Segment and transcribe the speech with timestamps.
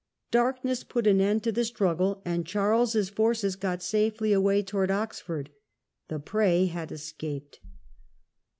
[0.31, 4.91] Darkness put an end to the strug gle, and Charles's forces got safely away towards
[4.91, 5.51] Oxford.
[6.07, 7.59] The prey had escaped.